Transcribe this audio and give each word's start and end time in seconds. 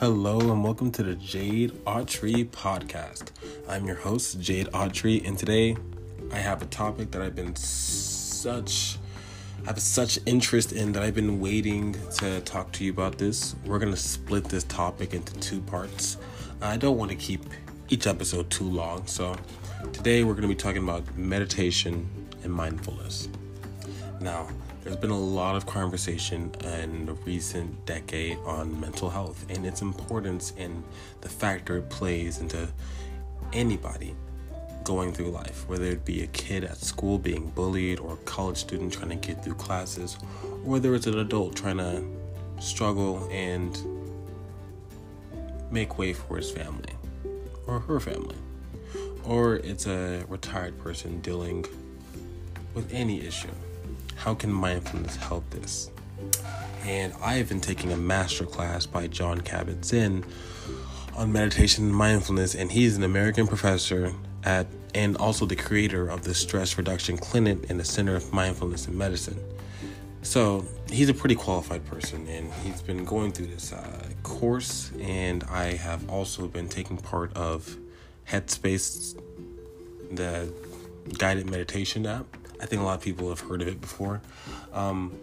Hello 0.00 0.38
and 0.38 0.62
welcome 0.62 0.92
to 0.92 1.02
the 1.02 1.16
Jade 1.16 1.72
Autry 1.84 2.46
podcast. 2.50 3.32
I'm 3.68 3.84
your 3.84 3.96
host, 3.96 4.40
Jade 4.40 4.68
Autry, 4.68 5.26
and 5.26 5.36
today 5.36 5.76
I 6.30 6.36
have 6.36 6.62
a 6.62 6.66
topic 6.66 7.10
that 7.10 7.20
I've 7.20 7.34
been 7.34 7.56
such 7.56 8.96
I 9.64 9.66
have 9.66 9.82
such 9.82 10.20
interest 10.24 10.70
in 10.70 10.92
that 10.92 11.02
I've 11.02 11.16
been 11.16 11.40
waiting 11.40 11.96
to 12.18 12.40
talk 12.42 12.70
to 12.74 12.84
you 12.84 12.92
about 12.92 13.18
this. 13.18 13.56
We're 13.66 13.80
gonna 13.80 13.96
split 13.96 14.44
this 14.44 14.62
topic 14.62 15.14
into 15.14 15.34
two 15.40 15.60
parts. 15.62 16.16
I 16.62 16.76
don't 16.76 16.96
want 16.96 17.10
to 17.10 17.16
keep 17.16 17.42
each 17.88 18.06
episode 18.06 18.50
too 18.50 18.70
long, 18.70 19.04
so 19.08 19.34
today 19.92 20.22
we're 20.22 20.34
gonna 20.34 20.46
be 20.46 20.54
talking 20.54 20.84
about 20.84 21.02
meditation 21.18 22.08
and 22.44 22.52
mindfulness. 22.52 23.28
Now, 24.20 24.46
there's 24.88 25.00
been 25.00 25.10
a 25.10 25.18
lot 25.18 25.54
of 25.54 25.66
conversation 25.66 26.50
in 26.64 27.04
the 27.04 27.12
recent 27.12 27.84
decade 27.84 28.38
on 28.46 28.80
mental 28.80 29.10
health 29.10 29.44
and 29.50 29.66
its 29.66 29.82
importance 29.82 30.54
and 30.56 30.82
the 31.20 31.28
factor 31.28 31.76
it 31.76 31.90
plays 31.90 32.38
into 32.38 32.66
anybody 33.52 34.16
going 34.84 35.12
through 35.12 35.28
life, 35.28 35.68
whether 35.68 35.84
it 35.84 36.06
be 36.06 36.22
a 36.22 36.26
kid 36.28 36.64
at 36.64 36.78
school 36.78 37.18
being 37.18 37.50
bullied 37.50 38.00
or 38.00 38.14
a 38.14 38.16
college 38.18 38.56
student 38.56 38.90
trying 38.90 39.10
to 39.10 39.16
get 39.16 39.44
through 39.44 39.56
classes, 39.56 40.16
or 40.42 40.70
whether 40.70 40.94
it's 40.94 41.06
an 41.06 41.18
adult 41.18 41.54
trying 41.54 41.76
to 41.76 42.02
struggle 42.58 43.28
and 43.30 43.78
make 45.70 45.98
way 45.98 46.14
for 46.14 46.38
his 46.38 46.50
family 46.50 46.94
or 47.66 47.78
her 47.80 48.00
family, 48.00 48.36
or 49.22 49.56
it's 49.56 49.86
a 49.86 50.24
retired 50.30 50.78
person 50.78 51.20
dealing 51.20 51.66
with 52.72 52.90
any 52.94 53.20
issue 53.20 53.50
how 54.18 54.34
can 54.34 54.52
mindfulness 54.52 55.16
help 55.16 55.48
this? 55.50 55.90
And 56.84 57.12
I 57.22 57.34
have 57.34 57.48
been 57.48 57.60
taking 57.60 57.92
a 57.92 57.96
master 57.96 58.44
class 58.44 58.84
by 58.86 59.06
Jon 59.06 59.40
Kabat-Zinn 59.40 60.24
on 61.16 61.32
meditation 61.32 61.84
and 61.86 61.94
mindfulness, 61.94 62.54
and 62.54 62.70
he's 62.70 62.96
an 62.96 63.04
American 63.04 63.46
professor 63.46 64.12
at 64.44 64.66
and 64.94 65.16
also 65.18 65.44
the 65.44 65.56
creator 65.56 66.08
of 66.08 66.22
the 66.24 66.34
Stress 66.34 66.78
Reduction 66.78 67.18
Clinic 67.18 67.68
and 67.68 67.78
the 67.78 67.84
Center 67.84 68.16
of 68.16 68.32
Mindfulness 68.32 68.88
in 68.88 68.96
Medicine. 68.96 69.38
So 70.22 70.64
he's 70.90 71.08
a 71.08 71.14
pretty 71.14 71.34
qualified 71.34 71.84
person, 71.84 72.26
and 72.26 72.52
he's 72.64 72.82
been 72.82 73.04
going 73.04 73.32
through 73.32 73.46
this 73.46 73.72
uh, 73.72 74.08
course. 74.22 74.90
And 75.00 75.44
I 75.44 75.74
have 75.74 76.08
also 76.10 76.48
been 76.48 76.68
taking 76.68 76.96
part 76.96 77.36
of 77.36 77.76
Headspace, 78.28 79.20
the 80.10 80.52
guided 81.18 81.50
meditation 81.50 82.06
app. 82.06 82.26
I 82.60 82.66
think 82.66 82.82
a 82.82 82.84
lot 82.84 82.96
of 82.96 83.02
people 83.02 83.28
have 83.28 83.40
heard 83.40 83.62
of 83.62 83.68
it 83.68 83.80
before. 83.80 84.20
Um, 84.72 85.18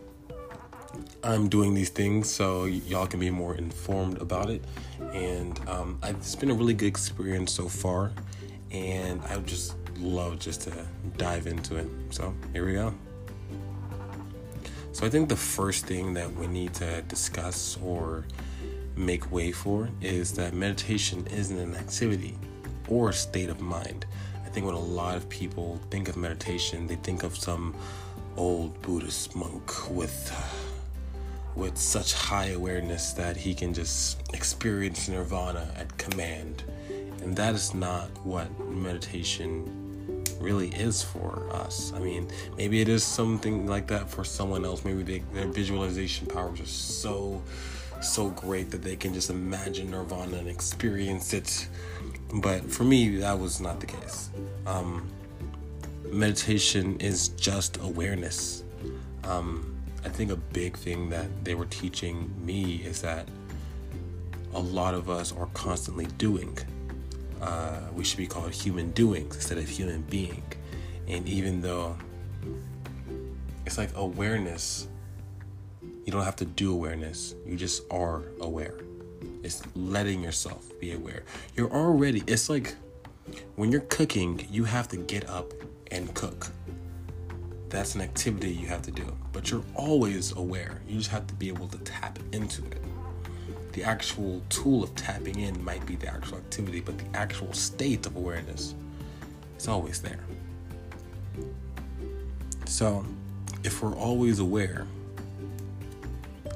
I'm 1.23 1.49
doing 1.49 1.73
these 1.73 1.89
things 1.89 2.29
so 2.29 2.65
y'all 2.65 3.07
can 3.07 3.19
be 3.19 3.29
more 3.29 3.55
informed 3.55 4.21
about 4.21 4.49
it. 4.49 4.63
And 5.13 5.59
um, 5.67 5.99
it's 6.03 6.35
been 6.35 6.51
a 6.51 6.53
really 6.53 6.73
good 6.73 6.87
experience 6.87 7.51
so 7.51 7.67
far. 7.67 8.11
And 8.71 9.21
I 9.25 9.37
just 9.39 9.75
love 9.99 10.39
just 10.39 10.61
to 10.61 10.73
dive 11.17 11.47
into 11.47 11.75
it. 11.77 11.87
So 12.09 12.33
here 12.53 12.65
we 12.65 12.73
go. 12.73 12.93
So 14.91 15.05
I 15.05 15.09
think 15.09 15.27
the 15.27 15.35
first 15.35 15.85
thing 15.85 16.13
that 16.13 16.33
we 16.33 16.47
need 16.47 16.73
to 16.75 17.01
discuss 17.03 17.77
or 17.83 18.25
make 18.95 19.29
way 19.29 19.51
for 19.51 19.89
is 20.01 20.31
that 20.33 20.53
meditation 20.53 21.27
isn't 21.27 21.57
an 21.57 21.75
activity 21.75 22.37
or 22.87 23.11
state 23.11 23.49
of 23.49 23.59
mind 23.59 24.05
think 24.55 24.67
when 24.67 24.75
a 24.75 24.79
lot 24.79 25.17
of 25.17 25.27
people 25.27 25.81
think 25.89 26.07
of 26.07 26.15
meditation, 26.15 26.87
they 26.87 26.95
think 26.95 27.23
of 27.23 27.35
some 27.35 27.75
old 28.37 28.81
Buddhist 28.81 29.35
monk 29.35 29.89
with 29.91 30.31
with 31.57 31.77
such 31.77 32.13
high 32.13 32.51
awareness 32.51 33.11
that 33.11 33.35
he 33.35 33.53
can 33.53 33.73
just 33.73 34.21
experience 34.33 35.09
nirvana 35.09 35.69
at 35.75 35.97
command. 35.97 36.63
And 37.21 37.35
that 37.35 37.53
is 37.53 37.73
not 37.73 38.07
what 38.23 38.47
meditation 38.69 40.23
really 40.39 40.69
is 40.69 41.03
for 41.03 41.45
us. 41.51 41.91
I 41.93 41.99
mean, 41.99 42.29
maybe 42.57 42.79
it 42.79 42.87
is 42.87 43.03
something 43.03 43.67
like 43.67 43.87
that 43.87 44.09
for 44.09 44.23
someone 44.23 44.63
else. 44.63 44.85
Maybe 44.85 45.03
they, 45.03 45.19
their 45.33 45.47
visualization 45.47 46.27
powers 46.27 46.61
are 46.61 46.65
so 46.65 47.41
so 48.01 48.29
great 48.29 48.69
that 48.71 48.83
they 48.83 48.95
can 48.95 49.13
just 49.13 49.29
imagine 49.29 49.91
nirvana 49.91 50.37
and 50.37 50.47
experience 50.47 51.33
it 51.33 51.67
but 52.33 52.69
for 52.69 52.83
me, 52.83 53.17
that 53.17 53.39
was 53.39 53.61
not 53.61 53.79
the 53.79 53.85
case. 53.85 54.29
Um, 54.65 55.07
meditation 56.11 56.97
is 56.99 57.29
just 57.29 57.77
awareness. 57.77 58.63
Um, 59.23 59.75
I 60.03 60.09
think 60.09 60.31
a 60.31 60.35
big 60.35 60.77
thing 60.77 61.09
that 61.09 61.27
they 61.43 61.55
were 61.55 61.65
teaching 61.65 62.33
me 62.43 62.75
is 62.75 63.01
that 63.01 63.27
a 64.53 64.59
lot 64.59 64.93
of 64.93 65.09
us 65.09 65.33
are 65.33 65.47
constantly 65.47 66.05
doing. 66.17 66.57
Uh, 67.41 67.79
we 67.93 68.03
should 68.03 68.17
be 68.17 68.27
called 68.27 68.51
human 68.51 68.91
doings 68.91 69.35
instead 69.35 69.57
of 69.57 69.67
human 69.67 70.01
being. 70.03 70.43
And 71.07 71.27
even 71.27 71.61
though 71.61 71.97
it's 73.65 73.77
like 73.77 73.89
awareness, 73.95 74.87
you 76.05 76.11
don't 76.11 76.23
have 76.23 76.35
to 76.37 76.45
do 76.45 76.71
awareness, 76.71 77.35
you 77.45 77.55
just 77.55 77.83
are 77.91 78.23
aware. 78.39 78.75
Letting 79.75 80.23
yourself 80.23 80.67
be 80.79 80.93
aware. 80.93 81.23
You're 81.55 81.71
already, 81.71 82.23
it's 82.27 82.49
like 82.49 82.75
when 83.55 83.71
you're 83.71 83.81
cooking, 83.81 84.45
you 84.49 84.63
have 84.63 84.87
to 84.89 84.97
get 84.97 85.29
up 85.29 85.53
and 85.91 86.13
cook. 86.15 86.47
That's 87.69 87.95
an 87.95 88.01
activity 88.01 88.51
you 88.51 88.67
have 88.67 88.81
to 88.83 88.91
do, 88.91 89.15
but 89.33 89.51
you're 89.51 89.63
always 89.75 90.31
aware. 90.31 90.81
You 90.87 90.97
just 90.97 91.11
have 91.11 91.27
to 91.27 91.33
be 91.33 91.47
able 91.47 91.67
to 91.69 91.77
tap 91.79 92.19
into 92.31 92.65
it. 92.65 92.81
The 93.73 93.83
actual 93.83 94.41
tool 94.49 94.83
of 94.83 94.95
tapping 94.95 95.39
in 95.39 95.63
might 95.63 95.85
be 95.85 95.95
the 95.95 96.07
actual 96.07 96.37
activity, 96.37 96.79
but 96.79 96.97
the 96.97 97.17
actual 97.17 97.51
state 97.53 98.05
of 98.05 98.15
awareness 98.15 98.73
is 99.57 99.67
always 99.67 100.01
there. 100.01 100.19
So, 102.65 103.05
if 103.63 103.83
we're 103.83 103.95
always 103.95 104.39
aware, 104.39 104.87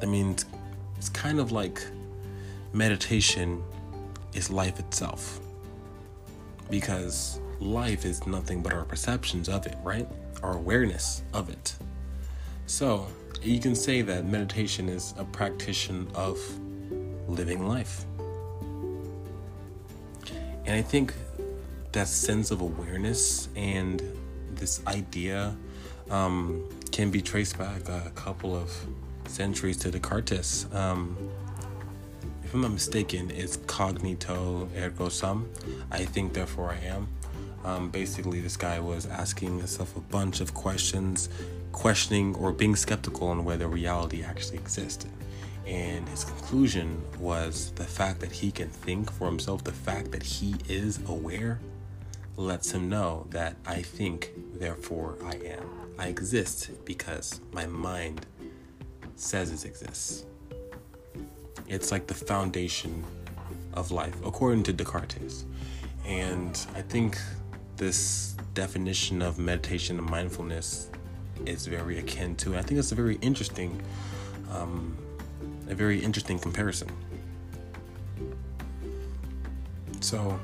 I 0.01 0.05
mean, 0.05 0.35
it's 0.97 1.09
kind 1.09 1.39
of 1.39 1.51
like 1.51 1.83
meditation 2.73 3.63
is 4.33 4.49
life 4.49 4.79
itself. 4.79 5.39
Because 6.69 7.39
life 7.59 8.05
is 8.05 8.25
nothing 8.27 8.61
but 8.61 8.73
our 8.73 8.85
perceptions 8.85 9.49
of 9.49 9.65
it, 9.65 9.75
right? 9.83 10.07
Our 10.43 10.55
awareness 10.55 11.23
of 11.33 11.49
it. 11.49 11.75
So, 12.67 13.07
you 13.41 13.59
can 13.59 13.75
say 13.75 14.01
that 14.01 14.25
meditation 14.25 14.89
is 14.89 15.13
a 15.17 15.23
practitioner 15.23 16.05
of 16.13 16.37
living 17.27 17.67
life. 17.67 18.05
And 20.65 20.75
I 20.77 20.81
think 20.81 21.13
that 21.93 22.07
sense 22.07 22.51
of 22.51 22.61
awareness 22.61 23.49
and 23.55 24.03
this 24.51 24.85
idea 24.85 25.55
um, 26.11 26.63
can 26.91 27.09
be 27.09 27.21
traced 27.21 27.57
back 27.57 27.87
a 27.89 28.11
couple 28.13 28.55
of 28.55 28.71
centuries 29.25 29.77
to 29.77 29.91
Descartes. 29.91 30.71
Um, 30.73 31.17
if 32.49 32.55
I'm 32.55 32.61
not 32.61 32.71
mistaken, 32.71 33.29
it's 33.29 33.57
cognito 33.57 34.67
ergo 34.75 35.09
sum. 35.09 35.47
I 35.91 36.03
think, 36.03 36.33
therefore, 36.33 36.71
I 36.71 36.83
am. 36.83 37.07
Um, 37.63 37.91
basically, 37.91 38.41
this 38.41 38.57
guy 38.57 38.79
was 38.79 39.05
asking 39.05 39.59
himself 39.59 39.95
a 39.95 39.99
bunch 39.99 40.41
of 40.41 40.55
questions, 40.55 41.29
questioning 41.73 42.33
or 42.33 42.51
being 42.51 42.75
skeptical 42.75 43.27
on 43.27 43.45
whether 43.45 43.67
reality 43.67 44.23
actually 44.23 44.57
existed. 44.57 45.11
And 45.67 46.09
his 46.09 46.23
conclusion 46.23 46.99
was 47.19 47.71
the 47.75 47.83
fact 47.83 48.19
that 48.21 48.31
he 48.31 48.49
can 48.49 48.69
think 48.69 49.11
for 49.11 49.27
himself, 49.27 49.63
the 49.63 49.71
fact 49.71 50.11
that 50.13 50.23
he 50.23 50.55
is 50.67 50.99
aware, 51.07 51.59
lets 52.35 52.71
him 52.71 52.89
know 52.89 53.27
that 53.29 53.57
I 53.67 53.83
think, 53.83 54.31
therefore 54.55 55.19
I 55.23 55.35
am. 55.35 55.69
I 55.99 56.07
exist 56.07 56.71
because 56.83 57.41
my 57.51 57.67
mind 57.67 58.25
says 59.17 59.51
it 59.51 59.69
exists. 59.69 60.25
It's 61.69 61.91
like 61.91 62.07
the 62.07 62.15
foundation 62.15 63.03
of 63.73 63.91
life, 63.91 64.15
according 64.25 64.63
to 64.63 64.73
Descartes. 64.73 65.45
And 66.05 66.59
I 66.75 66.81
think 66.81 67.17
this 67.77 68.35
definition 68.55 69.21
of 69.21 69.37
meditation 69.37 69.99
and 69.99 70.09
mindfulness 70.09 70.89
is 71.45 71.67
very 71.67 71.99
akin 71.99 72.35
to. 72.37 72.57
I 72.57 72.63
think 72.63 72.79
it's 72.79 72.91
a 72.91 72.95
very 72.95 73.17
interesting, 73.21 73.81
um, 74.51 74.97
a 75.69 75.75
very 75.75 75.99
interesting 75.99 76.39
comparison. 76.39 76.89
So, 80.01 80.39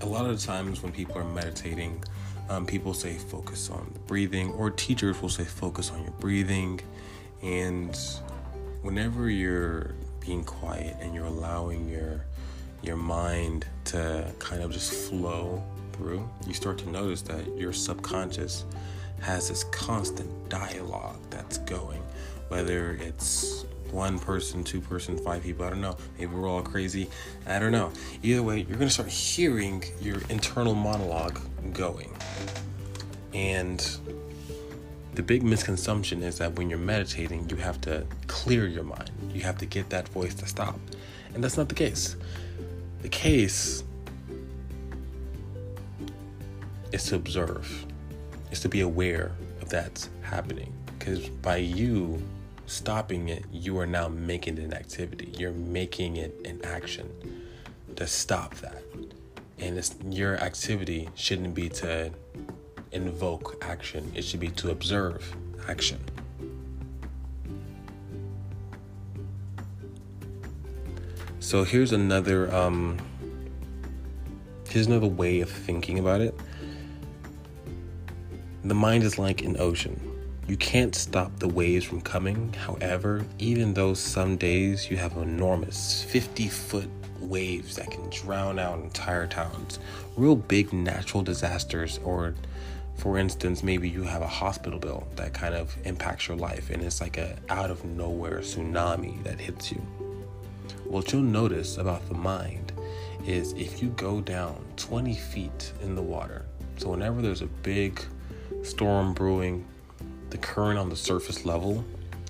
a 0.00 0.06
lot 0.06 0.26
of 0.26 0.40
the 0.40 0.46
times 0.46 0.82
when 0.82 0.92
people 0.92 1.18
are 1.18 1.24
meditating, 1.24 2.04
um, 2.48 2.66
people 2.66 2.94
say 2.94 3.14
focus 3.14 3.68
on 3.68 3.92
breathing, 4.06 4.52
or 4.52 4.70
teachers 4.70 5.20
will 5.20 5.28
say 5.28 5.44
focus 5.44 5.90
on 5.90 6.02
your 6.02 6.12
breathing, 6.12 6.80
and 7.42 7.98
whenever 8.82 9.28
you're 9.28 9.94
being 10.20 10.44
quiet 10.44 10.96
and 11.00 11.14
you're 11.14 11.26
allowing 11.26 11.88
your 11.88 12.24
your 12.82 12.96
mind 12.96 13.66
to 13.84 14.32
kind 14.38 14.62
of 14.62 14.72
just 14.72 14.92
flow 14.92 15.62
through, 15.92 16.26
you 16.46 16.54
start 16.54 16.78
to 16.78 16.90
notice 16.90 17.20
that 17.20 17.46
your 17.58 17.74
subconscious 17.74 18.64
has 19.20 19.50
this 19.50 19.64
constant 19.64 20.48
dialogue 20.48 21.18
that's 21.28 21.58
going, 21.58 22.02
whether 22.48 22.92
it's 22.92 23.66
one 23.90 24.18
person, 24.18 24.64
two 24.64 24.80
person, 24.80 25.18
five 25.18 25.42
people. 25.42 25.66
I 25.66 25.70
don't 25.70 25.82
know. 25.82 25.96
Maybe 26.18 26.34
we're 26.34 26.48
all 26.48 26.62
crazy. 26.62 27.10
I 27.46 27.58
don't 27.58 27.72
know. 27.72 27.92
Either 28.22 28.42
way, 28.42 28.60
you're 28.60 28.78
gonna 28.78 28.88
start 28.88 29.10
hearing 29.10 29.84
your 30.00 30.22
internal 30.30 30.74
monologue 30.74 31.38
going. 31.74 32.10
And 33.34 33.86
the 35.20 35.26
big 35.26 35.42
misconception 35.42 36.22
is 36.22 36.38
that 36.38 36.54
when 36.54 36.70
you're 36.70 36.78
meditating, 36.78 37.46
you 37.50 37.56
have 37.56 37.78
to 37.82 38.06
clear 38.26 38.66
your 38.66 38.84
mind. 38.84 39.10
You 39.34 39.42
have 39.42 39.58
to 39.58 39.66
get 39.66 39.90
that 39.90 40.08
voice 40.08 40.32
to 40.36 40.46
stop. 40.46 40.80
And 41.34 41.44
that's 41.44 41.58
not 41.58 41.68
the 41.68 41.74
case. 41.74 42.16
The 43.02 43.10
case 43.10 43.84
is 46.90 47.04
to 47.04 47.16
observe, 47.16 47.84
is 48.50 48.60
to 48.60 48.70
be 48.70 48.80
aware 48.80 49.32
of 49.60 49.68
that's 49.68 50.08
happening. 50.22 50.72
Because 50.98 51.28
by 51.28 51.56
you 51.56 52.22
stopping 52.64 53.28
it, 53.28 53.44
you 53.52 53.78
are 53.78 53.86
now 53.86 54.08
making 54.08 54.56
it 54.56 54.64
an 54.64 54.72
activity. 54.72 55.34
You're 55.36 55.52
making 55.52 56.16
it 56.16 56.34
an 56.46 56.64
action 56.64 57.10
to 57.96 58.06
stop 58.06 58.54
that. 58.54 58.82
And 59.58 59.76
it's, 59.76 59.94
your 60.02 60.38
activity 60.38 61.10
shouldn't 61.14 61.52
be 61.52 61.68
to 61.68 62.10
invoke 62.92 63.62
action, 63.62 64.10
it 64.14 64.22
should 64.22 64.40
be 64.40 64.48
to 64.48 64.70
observe 64.70 65.34
action. 65.68 66.00
So 71.38 71.64
here's 71.64 71.92
another 71.92 72.54
um, 72.54 72.98
here's 74.68 74.86
another 74.86 75.06
way 75.06 75.40
of 75.40 75.50
thinking 75.50 75.98
about 75.98 76.20
it. 76.20 76.38
The 78.62 78.74
mind 78.74 79.02
is 79.04 79.18
like 79.18 79.42
an 79.42 79.56
ocean. 79.58 79.98
You 80.46 80.56
can't 80.56 80.94
stop 80.94 81.38
the 81.38 81.48
waves 81.48 81.84
from 81.84 82.02
coming. 82.02 82.52
However, 82.52 83.24
even 83.38 83.72
though 83.72 83.94
some 83.94 84.36
days 84.36 84.90
you 84.90 84.96
have 84.96 85.16
enormous 85.16 86.04
50 86.04 86.48
foot 86.48 86.90
waves 87.20 87.76
that 87.76 87.90
can 87.90 88.08
drown 88.10 88.58
out 88.58 88.78
entire 88.80 89.26
towns, 89.26 89.78
real 90.16 90.36
big 90.36 90.72
natural 90.72 91.22
disasters, 91.22 91.98
or 92.04 92.34
for 92.96 93.18
instance, 93.18 93.62
maybe 93.62 93.88
you 93.88 94.02
have 94.02 94.22
a 94.22 94.28
hospital 94.28 94.78
bill 94.78 95.08
that 95.16 95.32
kind 95.32 95.54
of 95.54 95.74
impacts 95.84 96.28
your 96.28 96.36
life 96.36 96.70
and 96.70 96.82
it's 96.82 97.00
like 97.00 97.16
a 97.16 97.36
out 97.48 97.70
of 97.70 97.84
nowhere 97.84 98.40
tsunami 98.40 99.22
that 99.24 99.40
hits 99.40 99.72
you. 99.72 99.78
What 100.84 101.12
you'll 101.12 101.22
notice 101.22 101.78
about 101.78 102.06
the 102.08 102.14
mind 102.14 102.72
is 103.26 103.52
if 103.52 103.82
you 103.82 103.90
go 103.90 104.20
down 104.20 104.64
20 104.76 105.14
feet 105.14 105.72
in 105.82 105.94
the 105.94 106.02
water, 106.02 106.44
so 106.76 106.90
whenever 106.90 107.22
there's 107.22 107.42
a 107.42 107.46
big 107.46 108.00
storm 108.62 109.14
brewing, 109.14 109.66
the 110.30 110.38
current 110.38 110.78
on 110.78 110.88
the 110.88 110.96
surface 110.96 111.44
level 111.44 111.84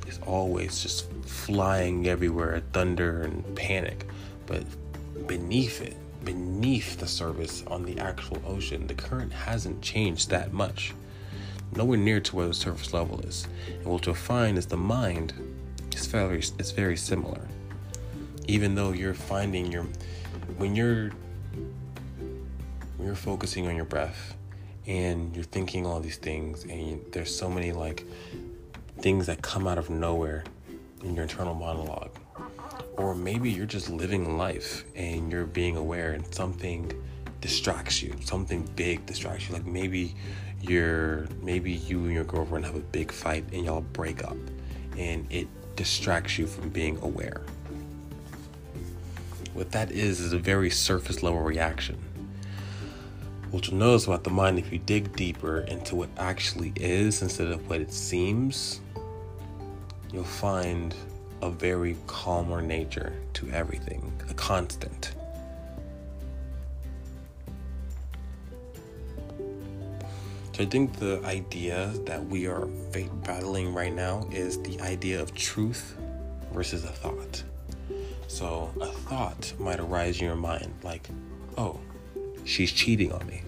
is 0.07 0.19
always 0.27 0.83
just 0.83 1.11
flying 1.23 2.07
everywhere, 2.09 2.63
thunder 2.73 3.23
and 3.23 3.57
panic. 3.57 4.07
But 4.47 4.65
beneath 5.27 5.81
it, 5.81 5.97
beneath 6.25 6.99
the 6.99 7.07
surface 7.07 7.65
on 7.67 7.85
the 7.85 7.99
actual 7.99 8.41
ocean, 8.47 8.87
the 8.87 8.95
current 8.95 9.33
hasn't 9.33 9.81
changed 9.83 10.31
that 10.31 10.53
much. 10.53 10.95
Nowhere 11.75 11.99
near 11.99 12.21
to 12.21 12.37
where 12.37 12.49
the 12.49 12.55
surface 12.55 12.93
level 12.93 13.21
is. 13.21 13.47
And 13.69 13.87
what 13.87 14.05
you'll 14.07 14.15
find 14.15 14.59
is 14.59 14.67
the 14.67 14.77
mind 14.77 15.33
is 15.95 16.07
very 16.07 16.39
it's 16.39 16.73
very 16.73 16.97
similar. 16.97 17.47
Even 18.49 18.75
though 18.75 18.93
you're 18.93 19.15
finding 19.15 19.71
your 19.71 19.85
when 20.57 20.75
you're 20.75 21.11
when 22.97 23.07
you're 23.07 23.15
focusing 23.15 23.67
on 23.69 23.77
your 23.77 23.85
breath 23.85 24.35
and 24.87 25.35
you're 25.35 25.45
thinking 25.45 25.87
all 25.87 26.01
these 26.01 26.17
things 26.17 26.65
and 26.65 26.89
you, 26.89 27.05
there's 27.13 27.35
so 27.35 27.49
many 27.49 27.73
like 27.73 28.05
things 28.99 29.27
that 29.27 29.41
come 29.41 29.67
out 29.67 29.79
of 29.79 29.89
nowhere 29.91 30.45
in 31.03 31.15
your 31.15 31.23
internal 31.23 31.55
monologue 31.55 32.11
or 33.01 33.15
maybe 33.15 33.51
you're 33.51 33.67
just 33.67 33.89
living 33.89 34.37
life 34.37 34.85
and 34.95 35.33
you're 35.33 35.47
being 35.47 35.77
aware 35.77 36.13
and 36.13 36.35
something 36.35 36.93
distracts 37.41 38.03
you 38.03 38.15
something 38.23 38.69
big 38.77 39.05
distracts 39.07 39.49
you. 39.49 39.55
Like 39.55 39.65
maybe 39.65 40.15
you're 40.61 41.27
maybe 41.43 41.73
you 41.73 42.05
and 42.05 42.13
your 42.13 42.25
girlfriend 42.25 42.67
have 42.67 42.77
a 42.77 42.81
big 42.81 43.11
fight 43.11 43.45
and 43.53 43.65
y'all 43.65 43.81
break 43.81 44.23
up 44.23 44.37
and 44.99 45.27
it 45.31 45.49
distracts 45.77 46.39
you 46.39 46.47
from 46.47 46.69
being 46.69 46.99
aware. 46.99 47.41
What 49.55 49.73
that 49.73 49.91
is 49.91 50.21
is 50.21 50.35
a 50.35 50.39
very 50.39 50.69
surface 50.69 51.23
level 51.23 51.41
reaction. 51.41 51.99
What 53.51 53.67
you'll 53.67 53.79
notice 53.79 54.07
about 54.07 54.23
the 54.23 54.31
mind, 54.31 54.59
if 54.59 54.71
you 54.71 54.79
dig 54.79 55.17
deeper 55.17 55.61
into 55.63 55.97
what 55.97 56.11
actually 56.19 56.73
is 56.77 57.23
instead 57.23 57.49
of 57.49 57.69
what 57.69 57.81
it 57.81 57.93
seems, 57.93 58.81
you'll 60.13 60.23
find 60.23 60.95
a 61.43 61.51
very 61.51 61.97
calmer 62.07 62.61
nature 62.61 63.13
to 63.35 63.51
everything, 63.51 64.13
a 64.29 64.35
constant. 64.35 65.13
So 70.53 70.65
I 70.65 70.67
think 70.67 70.99
the 70.99 71.23
idea 71.25 71.93
that 72.05 72.25
we 72.27 72.47
are 72.47 72.67
battling 73.25 73.73
right 73.73 73.95
now 73.95 74.29
is 74.31 74.61
the 74.63 74.79
idea 74.81 75.21
of 75.21 75.35
truth 75.35 75.97
versus 76.53 76.85
a 76.85 76.89
thought. 76.89 77.43
So 78.29 78.71
a 78.81 78.87
thought 78.87 79.53
might 79.59 79.81
arise 79.81 80.21
in 80.21 80.27
your 80.27 80.37
mind 80.37 80.73
like, 80.83 81.09
oh, 81.57 81.81
she's 82.45 82.73
cheating 82.73 83.13
on 83.13 83.27
me. 83.27 83.43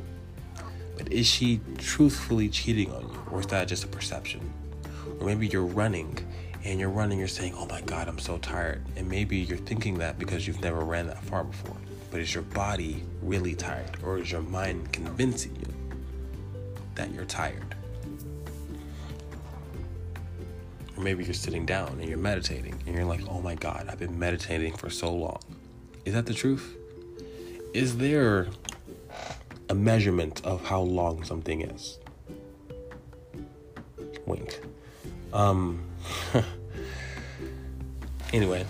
But 0.96 1.12
is 1.12 1.26
she 1.26 1.60
truthfully 1.78 2.48
cheating 2.48 2.92
on 2.92 3.02
you? 3.02 3.22
Or 3.30 3.40
is 3.40 3.46
that 3.48 3.68
just 3.68 3.84
a 3.84 3.88
perception? 3.88 4.52
Or 5.20 5.26
maybe 5.26 5.46
you're 5.48 5.64
running 5.64 6.18
and 6.64 6.79
you're 6.79 6.91
running, 6.91 7.19
you're 7.19 7.29
saying, 7.29 7.55
oh 7.56 7.67
my 7.67 7.81
God, 7.82 8.09
I'm 8.09 8.19
so 8.19 8.38
tired. 8.38 8.85
And 8.97 9.09
maybe 9.09 9.38
you're 9.38 9.59
thinking 9.59 9.99
that 9.99 10.19
because 10.19 10.47
you've 10.47 10.61
never 10.61 10.81
ran 10.81 11.06
that 11.09 11.23
far 11.25 11.44
before. 11.44 11.76
But 12.11 12.20
is 12.20 12.35
your 12.35 12.44
body 12.44 13.05
really 13.23 13.55
tired? 13.55 13.97
Or 14.05 14.19
is 14.19 14.31
your 14.31 14.43
mind 14.43 14.93
convincing 14.93 15.56
you 15.56 15.75
that 16.94 17.12
you're 17.12 17.25
tired? 17.25 17.75
Or 20.97 21.03
maybe 21.03 21.25
you're 21.25 21.35
sitting 21.35 21.67
down 21.67 21.99
and 22.00 22.09
you're 22.09 22.19
meditating 22.19 22.81
and 22.87 22.94
you're 22.94 23.05
like, 23.05 23.23
oh 23.29 23.41
my 23.41 23.55
God, 23.55 23.88
I've 23.91 23.99
been 23.99 24.19
meditating 24.19 24.76
for 24.76 24.91
so 24.91 25.12
long. 25.12 25.41
Is 26.05 26.14
that 26.14 26.26
the 26.26 26.35
truth? 26.35 26.76
Is 27.73 27.97
there 27.97 28.49
a 29.73 29.75
measurement 29.75 30.44
of 30.44 30.62
how 30.67 30.82
long 30.82 31.25
something 31.25 31.62
is. 31.62 31.99
Wink. 34.26 34.61
Um, 35.32 35.82
anyway, 38.33 38.66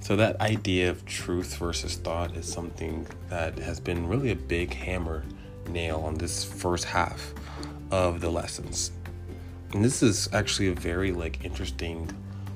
so 0.00 0.16
that 0.16 0.40
idea 0.40 0.90
of 0.90 1.04
truth 1.06 1.56
versus 1.56 1.96
thought 1.96 2.36
is 2.36 2.50
something 2.50 3.06
that 3.28 3.58
has 3.58 3.78
been 3.78 4.08
really 4.08 4.32
a 4.32 4.36
big 4.36 4.74
hammer 4.74 5.24
nail 5.68 6.00
on 6.00 6.14
this 6.14 6.42
first 6.42 6.84
half 6.84 7.32
of 7.90 8.20
the 8.20 8.30
lessons. 8.30 8.92
And 9.72 9.84
this 9.84 10.02
is 10.02 10.28
actually 10.32 10.68
a 10.68 10.74
very 10.74 11.12
like 11.12 11.44
interesting 11.44 12.10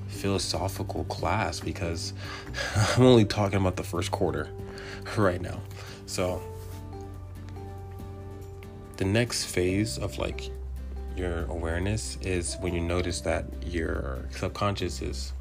philosophical 0.08 1.04
class 1.04 1.60
because 1.60 2.12
I'm 2.96 3.04
only 3.04 3.24
talking 3.24 3.60
about 3.60 3.76
the 3.76 3.84
first 3.84 4.10
quarter 4.10 4.48
right 5.16 5.40
now. 5.40 5.60
So 6.06 6.42
the 8.96 9.04
next 9.04 9.44
phase 9.44 9.98
of 9.98 10.18
like 10.18 10.50
your 11.16 11.44
awareness 11.44 12.18
is 12.22 12.56
when 12.60 12.74
you 12.74 12.80
notice 12.80 13.20
that 13.22 13.44
your 13.64 14.26
subconscious 14.30 15.02
is 15.02 15.32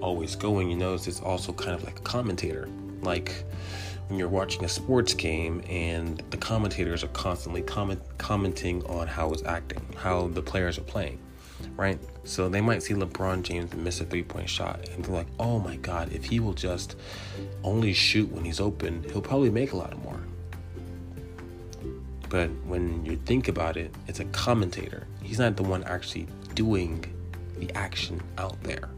always 0.00 0.36
going. 0.36 0.70
You 0.70 0.76
notice 0.76 1.06
it's 1.06 1.20
also 1.20 1.52
kind 1.52 1.74
of 1.74 1.84
like 1.84 1.98
a 1.98 2.02
commentator. 2.02 2.68
Like 3.02 3.44
when 4.08 4.18
you're 4.18 4.28
watching 4.28 4.64
a 4.64 4.68
sports 4.68 5.14
game 5.14 5.62
and 5.68 6.22
the 6.30 6.36
commentators 6.36 7.04
are 7.04 7.08
constantly 7.08 7.62
comment, 7.62 8.00
commenting 8.18 8.84
on 8.86 9.06
how 9.06 9.32
it's 9.32 9.42
acting 9.44 9.80
how 9.96 10.28
the 10.28 10.42
players 10.42 10.78
are 10.78 10.82
playing 10.82 11.18
right? 11.76 11.98
So 12.24 12.48
they 12.48 12.60
might 12.60 12.82
see 12.82 12.94
lebron 12.94 13.42
james 13.42 13.72
miss 13.74 14.00
a 14.00 14.04
three-point 14.04 14.48
shot 14.48 14.88
and 14.90 15.04
they're 15.04 15.14
like 15.14 15.28
oh 15.40 15.58
my 15.58 15.76
god 15.76 16.12
if 16.12 16.24
he 16.24 16.40
will 16.40 16.52
just 16.52 16.96
only 17.64 17.92
shoot 17.92 18.30
when 18.30 18.44
he's 18.44 18.60
open 18.60 19.02
he'll 19.04 19.22
probably 19.22 19.50
make 19.50 19.72
a 19.72 19.76
lot 19.76 19.96
more 20.02 20.20
but 22.32 22.48
when 22.64 23.04
you 23.04 23.16
think 23.26 23.48
about 23.48 23.76
it, 23.76 23.94
it's 24.08 24.18
a 24.18 24.24
commentator. 24.24 25.06
He's 25.22 25.38
not 25.38 25.54
the 25.54 25.62
one 25.62 25.84
actually 25.84 26.26
doing 26.54 27.04
the 27.58 27.70
action 27.76 28.22
out 28.38 28.58
there. 28.62 28.88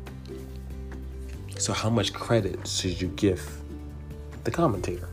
So, 1.59 1.73
how 1.73 1.91
much 1.91 2.13
credit 2.13 2.65
should 2.69 3.01
you 3.01 3.09
give 3.09 3.45
the 4.45 4.53
commentator? 4.53 5.09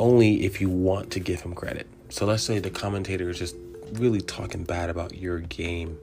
Only 0.00 0.46
if 0.46 0.62
you 0.62 0.70
want 0.70 1.10
to 1.10 1.20
give 1.20 1.42
him 1.42 1.54
credit. 1.54 1.86
So, 2.08 2.24
let's 2.24 2.42
say 2.42 2.58
the 2.58 2.70
commentator 2.70 3.28
is 3.28 3.38
just 3.38 3.54
really 3.92 4.22
talking 4.22 4.64
bad 4.64 4.88
about 4.88 5.14
your 5.14 5.40
game 5.40 5.98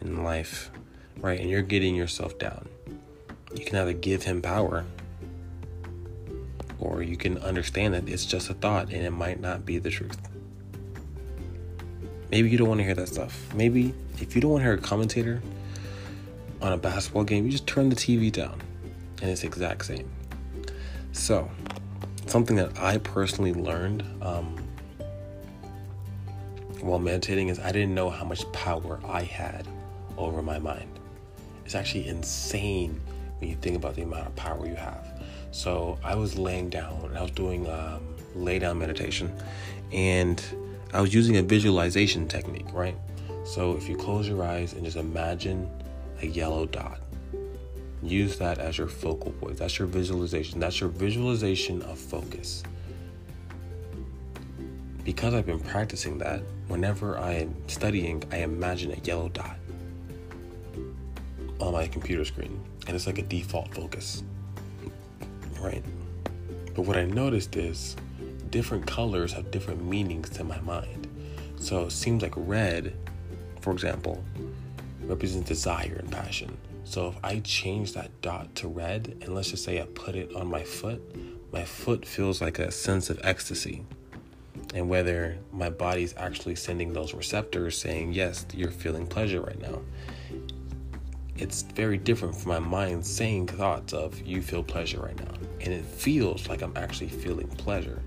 in 0.00 0.24
life, 0.24 0.72
right? 1.18 1.38
And 1.38 1.48
you're 1.48 1.62
getting 1.62 1.94
yourself 1.94 2.36
down. 2.36 2.68
You 3.54 3.64
can 3.64 3.76
either 3.76 3.92
give 3.92 4.24
him 4.24 4.42
power 4.42 4.84
or 6.86 7.02
you 7.02 7.16
can 7.16 7.38
understand 7.38 7.94
that 7.94 8.08
it's 8.08 8.24
just 8.24 8.48
a 8.50 8.54
thought 8.54 8.92
and 8.92 9.04
it 9.04 9.10
might 9.10 9.40
not 9.40 9.66
be 9.66 9.78
the 9.78 9.90
truth. 9.90 10.18
Maybe 12.30 12.48
you 12.50 12.58
don't 12.58 12.68
want 12.68 12.78
to 12.78 12.84
hear 12.84 12.94
that 12.94 13.08
stuff. 13.08 13.52
Maybe 13.54 13.94
if 14.18 14.34
you 14.34 14.40
don't 14.40 14.52
want 14.52 14.60
to 14.60 14.64
hear 14.64 14.74
a 14.74 14.78
commentator 14.78 15.42
on 16.62 16.72
a 16.72 16.76
basketball 16.76 17.24
game, 17.24 17.44
you 17.44 17.50
just 17.50 17.66
turn 17.66 17.88
the 17.88 17.96
TV 17.96 18.30
down 18.30 18.60
and 19.20 19.30
it's 19.30 19.40
the 19.40 19.46
exact 19.46 19.84
same. 19.84 20.08
So, 21.12 21.50
something 22.26 22.56
that 22.56 22.78
I 22.78 22.98
personally 22.98 23.54
learned 23.54 24.04
um, 24.20 24.56
while 26.80 26.98
meditating 26.98 27.48
is 27.48 27.58
I 27.58 27.72
didn't 27.72 27.94
know 27.94 28.10
how 28.10 28.24
much 28.24 28.50
power 28.52 29.00
I 29.06 29.22
had 29.22 29.66
over 30.16 30.42
my 30.42 30.58
mind. 30.58 30.98
It's 31.64 31.74
actually 31.74 32.06
insane 32.06 33.00
when 33.38 33.50
you 33.50 33.56
think 33.56 33.76
about 33.76 33.94
the 33.94 34.02
amount 34.02 34.26
of 34.26 34.36
power 34.36 34.66
you 34.66 34.76
have. 34.76 35.15
So 35.56 35.98
I 36.04 36.14
was 36.14 36.36
laying 36.36 36.68
down 36.68 37.12
I 37.16 37.22
was 37.22 37.30
doing 37.30 37.66
um, 37.66 38.02
lay 38.34 38.58
down 38.58 38.78
meditation 38.78 39.34
and 39.90 40.42
I 40.92 41.00
was 41.00 41.14
using 41.14 41.38
a 41.38 41.42
visualization 41.42 42.28
technique, 42.28 42.66
right? 42.74 42.94
So 43.46 43.74
if 43.74 43.88
you 43.88 43.96
close 43.96 44.28
your 44.28 44.44
eyes 44.44 44.74
and 44.74 44.84
just 44.84 44.98
imagine 44.98 45.66
a 46.20 46.26
yellow 46.26 46.66
dot, 46.66 47.00
use 48.02 48.36
that 48.38 48.58
as 48.58 48.76
your 48.76 48.86
focal 48.86 49.32
point. 49.32 49.56
That's 49.56 49.78
your 49.78 49.88
visualization. 49.88 50.60
That's 50.60 50.78
your 50.78 50.90
visualization 50.90 51.80
of 51.82 51.98
focus. 51.98 52.62
Because 55.04 55.32
I've 55.32 55.46
been 55.46 55.60
practicing 55.60 56.18
that, 56.18 56.42
whenever 56.68 57.16
I 57.16 57.32
am 57.32 57.56
studying, 57.66 58.22
I 58.30 58.38
imagine 58.38 58.92
a 58.92 58.96
yellow 58.96 59.30
dot 59.30 59.56
on 61.60 61.72
my 61.72 61.86
computer 61.86 62.26
screen, 62.26 62.62
and 62.86 62.94
it's 62.94 63.06
like 63.06 63.18
a 63.18 63.22
default 63.22 63.74
focus, 63.74 64.22
right? 65.58 65.84
But 66.74 66.82
what 66.82 66.96
I 66.96 67.04
noticed 67.04 67.56
is 67.56 67.96
different 68.50 68.86
colors 68.86 69.32
have 69.32 69.50
different 69.50 69.84
meanings 69.84 70.30
to 70.30 70.44
my 70.44 70.60
mind. 70.60 71.08
So 71.58 71.86
it 71.86 71.92
seems 71.92 72.22
like 72.22 72.34
red, 72.36 72.96
for 73.60 73.72
example, 73.72 74.22
represents 75.02 75.48
desire 75.48 75.96
and 75.98 76.10
passion. 76.10 76.56
So 76.84 77.08
if 77.08 77.16
I 77.24 77.40
change 77.40 77.94
that 77.94 78.10
dot 78.22 78.54
to 78.56 78.68
red, 78.68 79.16
and 79.22 79.34
let's 79.34 79.50
just 79.50 79.64
say 79.64 79.80
I 79.80 79.86
put 79.86 80.14
it 80.14 80.34
on 80.34 80.46
my 80.46 80.62
foot, 80.62 81.02
my 81.52 81.64
foot 81.64 82.06
feels 82.06 82.40
like 82.40 82.58
a 82.58 82.70
sense 82.70 83.10
of 83.10 83.18
ecstasy. 83.24 83.84
And 84.74 84.88
whether 84.88 85.38
my 85.52 85.70
body's 85.70 86.14
actually 86.16 86.56
sending 86.56 86.92
those 86.92 87.14
receptors 87.14 87.78
saying, 87.78 88.12
yes, 88.12 88.46
you're 88.52 88.70
feeling 88.70 89.06
pleasure 89.06 89.40
right 89.40 89.60
now 89.60 89.80
it's 91.38 91.62
very 91.62 91.98
different 91.98 92.34
from 92.34 92.50
my 92.50 92.58
mind 92.58 93.04
saying 93.04 93.46
thoughts 93.46 93.92
of 93.92 94.20
you 94.22 94.40
feel 94.40 94.62
pleasure 94.62 95.00
right 95.00 95.18
now 95.18 95.35
and 95.60 95.72
it 95.72 95.84
feels 95.84 96.48
like 96.48 96.62
i'm 96.62 96.76
actually 96.76 97.08
feeling 97.08 97.48
pleasure. 97.48 98.02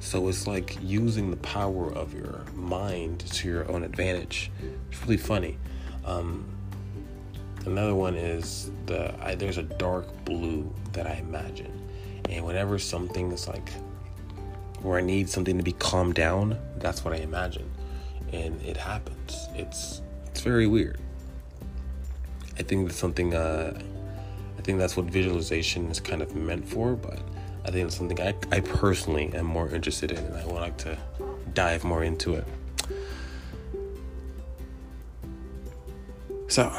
So 0.00 0.28
it's 0.28 0.46
like 0.46 0.78
using 0.80 1.30
the 1.30 1.36
power 1.38 1.92
of 1.92 2.14
your 2.14 2.44
mind 2.54 3.20
to 3.20 3.48
your 3.48 3.70
own 3.70 3.82
advantage. 3.82 4.50
It's 4.90 5.02
really 5.02 5.16
funny. 5.16 5.58
Um, 6.04 6.44
another 7.66 7.94
one 7.94 8.14
is 8.14 8.70
the 8.86 9.12
I, 9.20 9.34
there's 9.34 9.58
a 9.58 9.64
dark 9.64 10.06
blue 10.24 10.72
that 10.92 11.06
i 11.06 11.14
imagine. 11.14 11.72
And 12.28 12.44
whenever 12.44 12.78
something 12.78 13.32
is 13.32 13.48
like 13.48 13.70
where 14.82 14.98
i 14.98 15.02
need 15.02 15.28
something 15.28 15.56
to 15.56 15.64
be 15.64 15.72
calmed 15.72 16.14
down 16.14 16.56
that's 16.76 17.04
what 17.04 17.12
i 17.12 17.18
imagine. 17.18 17.68
And 18.32 18.60
it 18.62 18.76
happens. 18.76 19.48
It's 19.54 20.02
it's 20.26 20.40
very 20.40 20.66
weird. 20.66 21.00
I 22.58 22.62
think 22.62 22.86
that's 22.86 22.98
something. 22.98 23.34
Uh, 23.34 23.80
think 24.68 24.78
that's 24.78 24.98
what 24.98 25.06
visualization 25.06 25.90
is 25.90 25.98
kind 25.98 26.20
of 26.20 26.36
meant 26.36 26.68
for. 26.68 26.94
But 26.94 27.20
I 27.64 27.70
think 27.70 27.86
it's 27.86 27.96
something 27.96 28.20
I, 28.20 28.34
I 28.52 28.60
personally 28.60 29.32
am 29.32 29.46
more 29.46 29.66
interested 29.70 30.12
in, 30.12 30.18
and 30.18 30.36
I 30.36 30.44
would 30.44 30.56
like 30.56 30.76
to 30.78 30.98
dive 31.54 31.84
more 31.84 32.04
into 32.04 32.34
it. 32.34 32.46
So, 36.48 36.70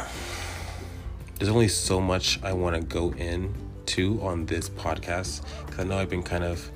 there's 1.39 1.49
only 1.49 1.67
so 1.67 1.99
much 1.99 2.39
I 2.43 2.53
want 2.53 2.75
to 2.75 2.81
go 2.83 3.11
into 3.13 4.21
on 4.21 4.45
this 4.45 4.69
podcast 4.69 5.41
because 5.65 5.79
I 5.79 5.83
know 5.85 5.97
I've 5.97 6.11
been 6.11 6.21
kind 6.21 6.43
of 6.43 6.69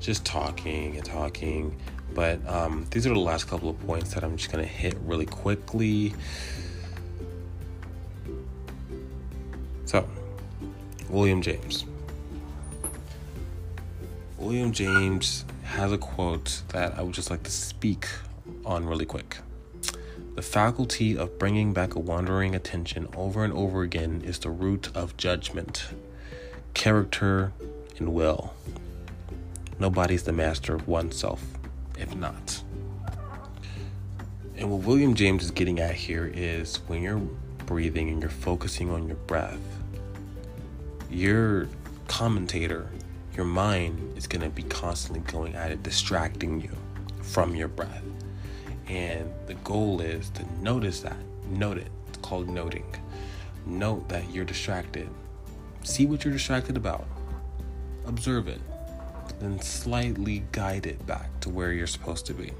just 0.00 0.26
talking 0.26 0.96
and 0.96 1.04
talking, 1.04 1.74
but 2.12 2.46
um, 2.46 2.84
these 2.90 3.06
are 3.06 3.14
the 3.14 3.18
last 3.18 3.48
couple 3.48 3.70
of 3.70 3.86
points 3.86 4.12
that 4.12 4.22
I'm 4.22 4.36
just 4.36 4.52
gonna 4.52 4.64
hit 4.64 4.98
really 4.98 5.24
quickly. 5.24 6.12
So, 9.86 10.06
William 11.08 11.40
James. 11.40 11.84
William 14.36 14.72
James 14.72 15.44
has 15.64 15.90
a 15.90 15.98
quote 15.98 16.62
that 16.68 16.98
I 16.98 17.02
would 17.02 17.14
just 17.14 17.30
like 17.30 17.42
to 17.44 17.50
speak 17.50 18.06
on 18.64 18.86
really 18.86 19.06
quick. 19.06 19.38
The 20.34 20.42
faculty 20.42 21.16
of 21.16 21.38
bringing 21.38 21.72
back 21.72 21.94
a 21.94 21.98
wandering 21.98 22.54
attention 22.54 23.08
over 23.16 23.42
and 23.42 23.52
over 23.52 23.82
again 23.82 24.22
is 24.24 24.38
the 24.38 24.50
root 24.50 24.90
of 24.94 25.16
judgment, 25.16 25.88
character, 26.74 27.52
and 27.98 28.12
will. 28.14 28.54
Nobody's 29.80 30.24
the 30.24 30.32
master 30.32 30.74
of 30.74 30.86
oneself, 30.86 31.42
if 31.98 32.14
not. 32.14 32.62
And 34.56 34.70
what 34.70 34.82
William 34.82 35.14
James 35.14 35.44
is 35.44 35.50
getting 35.50 35.80
at 35.80 35.94
here 35.94 36.30
is 36.32 36.76
when 36.86 37.02
you're 37.02 37.22
breathing 37.66 38.08
and 38.08 38.20
you're 38.20 38.30
focusing 38.30 38.90
on 38.90 39.06
your 39.06 39.16
breath, 39.16 39.58
your 41.10 41.68
commentator, 42.06 42.88
your 43.34 43.46
mind 43.46 44.16
is 44.16 44.26
going 44.26 44.42
to 44.42 44.48
be 44.48 44.62
constantly 44.64 45.20
going 45.30 45.54
at 45.54 45.70
it, 45.70 45.82
distracting 45.82 46.60
you 46.60 46.70
from 47.22 47.54
your 47.54 47.68
breath. 47.68 48.02
And 48.88 49.30
the 49.46 49.54
goal 49.54 50.00
is 50.00 50.30
to 50.30 50.44
notice 50.62 51.00
that. 51.00 51.16
Note 51.50 51.78
it. 51.78 51.90
It's 52.08 52.18
called 52.18 52.48
noting. 52.48 52.84
Note 53.66 54.08
that 54.08 54.30
you're 54.30 54.44
distracted. 54.44 55.08
See 55.82 56.06
what 56.06 56.24
you're 56.24 56.32
distracted 56.32 56.76
about. 56.76 57.06
Observe 58.06 58.48
it. 58.48 58.60
Then 59.40 59.60
slightly 59.60 60.42
guide 60.52 60.86
it 60.86 61.06
back 61.06 61.28
to 61.40 61.50
where 61.50 61.72
you're 61.72 61.86
supposed 61.86 62.26
to 62.26 62.34
be, 62.34 62.52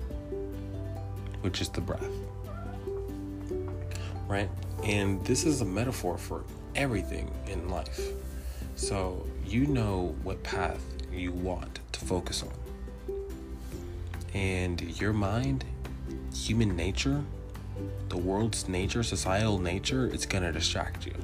which 1.41 1.61
is 1.61 1.69
the 1.71 1.81
breath. 1.81 2.11
Right? 4.29 4.51
And 4.85 5.25
this 5.25 5.45
is 5.45 5.61
a 5.61 5.65
metaphor 5.65 6.19
for 6.19 6.45
everything 6.77 7.31
in 7.49 7.69
life. 7.69 8.01
So 8.79 9.27
you 9.45 9.67
know 9.67 10.15
what 10.23 10.41
path 10.45 10.81
you 11.13 11.33
want 11.33 11.81
to 11.91 12.01
focus 12.01 12.45
on. 12.45 13.17
And 14.33 14.81
your 15.01 15.13
mind, 15.13 15.65
human 16.33 16.77
nature, 16.77 17.25
the 18.09 18.17
world's 18.17 18.69
nature, 18.69 19.03
societal 19.03 19.59
nature, 19.59 20.07
it's 20.07 20.27
going 20.27 20.45
to 20.45 20.53
distract 20.53 21.07
you. 21.07 21.15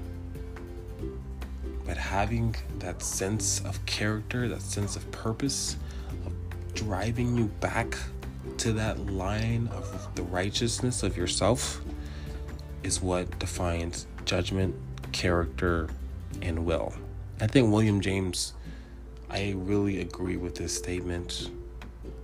But 1.87 1.97
having 1.97 2.57
that 2.81 3.01
sense 3.03 3.61
of 3.61 3.87
character, 3.87 4.49
that 4.49 4.63
sense 4.63 4.97
of 4.97 5.09
purpose, 5.13 5.77
of 6.27 6.33
driving 6.75 7.39
you 7.39 7.45
back 7.61 7.97
to 8.59 8.73
that 8.73 8.99
line 9.07 9.69
of 9.69 10.09
the 10.17 10.25
righteousness 10.25 11.05
of 11.05 11.17
yourself 11.17 11.81
is 12.83 13.01
what 13.01 13.39
defines 13.39 14.09
judgment, 14.25 14.75
character, 15.13 15.89
and 16.43 16.67
will. 16.67 16.93
I 17.41 17.49
think 17.49 17.73
William 17.73 18.01
James, 18.01 18.55
I 19.29 19.55
really 19.57 20.01
agree 20.01 20.37
with 20.37 20.55
this 20.55 20.75
statement 20.77 21.51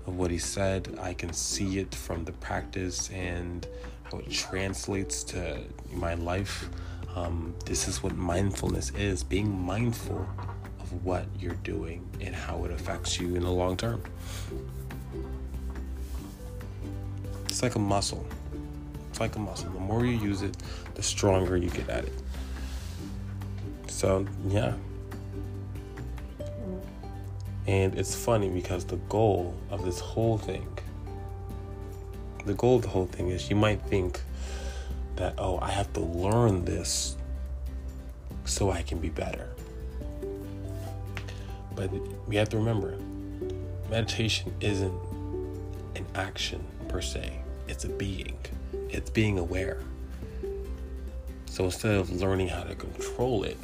of 0.07 0.17
what 0.17 0.31
he 0.31 0.39
said. 0.39 0.97
I 1.01 1.15
can 1.15 1.33
see 1.33 1.81
it 1.81 1.93
from 1.95 2.25
the 2.25 2.33
practice 2.33 3.11
and 3.11 3.67
how 4.05 4.19
it 4.19 4.31
translates 4.31 5.25
to 5.25 5.63
my 5.93 6.15
life. 6.15 6.69
Um, 7.17 7.57
this 7.67 7.89
is 7.89 8.05
what 8.05 8.15
mindfulness 8.15 8.91
is 8.91 9.25
being 9.25 9.51
mindful 9.61 10.29
of 10.79 11.05
what 11.05 11.27
you're 11.41 11.55
doing 11.55 12.09
and 12.21 12.33
how 12.33 12.65
it 12.65 12.71
affects 12.71 13.19
you 13.19 13.35
in 13.35 13.43
the 13.43 13.51
long 13.51 13.77
term. 13.77 14.01
It's 17.47 17.65
like 17.65 17.75
a 17.75 17.81
muscle. 17.81 18.25
It's 19.11 19.19
like 19.19 19.35
a 19.35 19.41
muscle. 19.41 19.71
The 19.71 19.81
more 19.81 20.07
you 20.07 20.17
use 20.19 20.43
it, 20.43 20.57
the 20.95 21.03
stronger 21.03 21.57
you 21.57 21.69
get 21.69 21.89
at 21.89 22.05
it. 22.05 22.13
So, 23.89 24.25
yeah, 24.49 24.75
and 27.71 27.97
it's 27.97 28.17
funny 28.17 28.49
because 28.49 28.85
the 28.85 28.97
goal 29.09 29.55
of 29.71 29.85
this 29.85 30.01
whole 30.01 30.37
thing, 30.37 30.67
the 32.45 32.55
goal 32.55 32.75
of 32.75 32.83
the 32.83 32.89
whole 32.89 33.07
thing 33.07 33.29
is 33.29 33.49
you 33.49 33.55
might 33.55 33.81
think 33.83 34.21
that, 35.15 35.35
oh, 35.39 35.57
I 35.63 35.71
have 35.71 35.93
to 35.93 36.01
learn 36.01 36.65
this 36.65 37.17
so 38.45 38.73
I 38.73 38.83
can 38.83 38.99
be 38.99 39.09
better. 39.09 39.51
But 41.77 41.93
we 42.27 42.35
have 42.35 42.49
to 42.49 42.57
remember 42.57 42.99
meditation 43.89 44.53
isn't 44.61 44.93
an 45.95 46.07
action 46.17 46.65
per 46.89 47.01
se, 47.01 47.39
it's 47.69 47.85
a 47.85 47.89
being, 47.89 48.37
it's 48.89 49.11
being 49.11 49.39
aware. 49.39 49.81
So 51.47 51.67
instead 51.67 51.95
of 51.95 52.11
learning 52.11 52.49
how 52.49 52.65
to 52.65 52.75
control 52.75 53.45
it, 53.45 53.57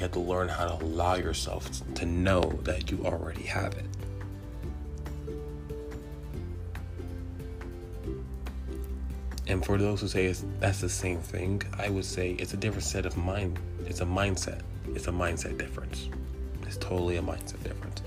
you 0.00 0.04
have 0.04 0.12
to 0.12 0.20
learn 0.20 0.48
how 0.48 0.64
to 0.64 0.82
allow 0.82 1.14
yourself 1.16 1.68
to 1.94 2.06
know 2.06 2.40
that 2.62 2.90
you 2.90 3.04
already 3.04 3.42
have 3.42 3.74
it. 3.74 3.84
And 9.46 9.62
for 9.62 9.76
those 9.76 10.00
who 10.00 10.08
say 10.08 10.32
that's 10.58 10.80
the 10.80 10.88
same 10.88 11.18
thing, 11.18 11.62
I 11.78 11.90
would 11.90 12.06
say 12.06 12.30
it's 12.32 12.54
a 12.54 12.56
different 12.56 12.84
set 12.84 13.04
of 13.04 13.18
mind. 13.18 13.58
It's 13.84 14.00
a 14.00 14.06
mindset. 14.06 14.62
It's 14.94 15.06
a 15.08 15.12
mindset 15.12 15.58
difference. 15.58 16.08
It's 16.62 16.78
totally 16.78 17.18
a 17.18 17.22
mindset 17.22 17.62
difference. 17.62 18.00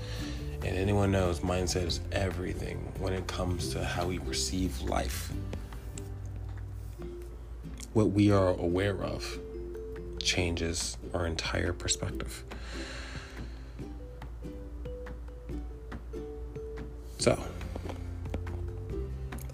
And 0.64 0.76
anyone 0.76 1.12
knows 1.12 1.40
mindset 1.40 1.86
is 1.86 2.00
everything 2.10 2.78
when 2.98 3.12
it 3.12 3.28
comes 3.28 3.68
to 3.68 3.84
how 3.84 4.08
we 4.08 4.18
perceive 4.18 4.82
life. 4.82 5.30
What 7.92 8.10
we 8.10 8.32
are 8.32 8.48
aware 8.48 9.00
of 9.00 9.38
changes 10.24 10.96
our 11.12 11.26
entire 11.26 11.72
perspective. 11.72 12.44
So, 17.18 17.38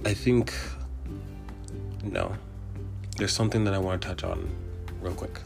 I 0.05 0.15
think, 0.15 0.53
no, 2.03 2.35
there's 3.17 3.33
something 3.33 3.65
that 3.65 3.75
I 3.75 3.79
want 3.79 4.01
to 4.03 4.09
touch 4.09 4.25
on 4.25 4.51
real 5.01 5.15
quick. 5.15 5.39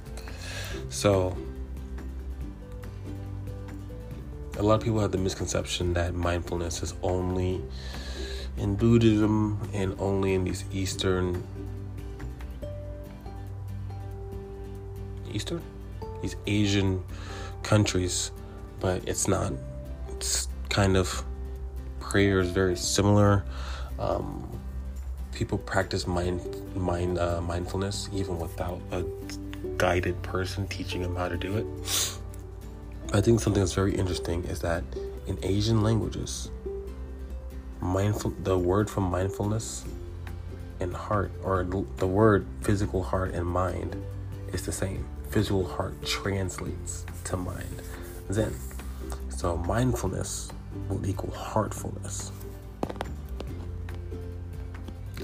So, 0.88 1.36
a 4.56 4.62
lot 4.62 4.76
of 4.76 4.82
people 4.82 5.00
have 5.00 5.10
the 5.10 5.18
misconception 5.18 5.92
that 5.94 6.14
mindfulness 6.14 6.82
is 6.82 6.94
only 7.02 7.60
in 8.56 8.76
Buddhism 8.76 9.68
and 9.72 9.94
only 9.98 10.34
in 10.34 10.44
these 10.44 10.64
Eastern 10.72 11.42
Eastern 15.34 15.62
these 16.24 16.36
Asian 16.46 17.04
countries, 17.62 18.32
but 18.80 19.06
it's 19.06 19.28
not. 19.28 19.52
It's 20.12 20.48
kind 20.70 20.96
of 20.96 21.22
prayer 22.00 22.40
is 22.40 22.50
very 22.50 22.76
similar. 22.76 23.44
Um, 23.98 24.48
people 25.32 25.58
practice 25.58 26.06
mind 26.06 26.40
mind 26.74 27.18
uh, 27.18 27.40
mindfulness 27.42 28.08
even 28.12 28.38
without 28.38 28.80
a 28.90 29.04
guided 29.76 30.20
person 30.22 30.66
teaching 30.68 31.02
them 31.02 31.14
how 31.14 31.28
to 31.28 31.36
do 31.36 31.56
it. 31.58 31.66
I 33.12 33.20
think 33.20 33.40
something 33.40 33.62
that's 33.62 33.74
very 33.74 33.94
interesting 33.94 34.44
is 34.44 34.60
that 34.60 34.82
in 35.26 35.38
Asian 35.42 35.82
languages, 35.82 36.50
mindful 37.80 38.32
the 38.42 38.58
word 38.58 38.88
from 38.88 39.04
mindfulness 39.04 39.84
and 40.80 40.94
heart 40.94 41.30
or 41.42 41.64
the 41.98 42.06
word 42.06 42.46
physical 42.62 43.02
heart 43.02 43.34
and 43.34 43.46
mind 43.46 44.02
is 44.52 44.64
the 44.64 44.72
same. 44.72 45.04
Physical 45.34 45.66
heart 45.66 45.94
translates 46.06 47.04
to 47.24 47.36
mind. 47.36 47.82
Zen. 48.32 48.54
So 49.28 49.56
mindfulness 49.56 50.50
will 50.88 51.04
equal 51.04 51.32
heartfulness. 51.32 52.30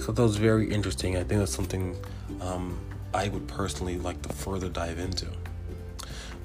So 0.00 0.12
that 0.12 0.22
was 0.22 0.36
very 0.36 0.70
interesting. 0.70 1.16
I 1.16 1.24
think 1.24 1.38
that's 1.38 1.54
something 1.54 1.96
um, 2.40 2.78
I 3.14 3.28
would 3.28 3.46
personally 3.48 3.98
like 3.98 4.20
to 4.22 4.28
further 4.30 4.68
dive 4.68 4.98
into 4.98 5.26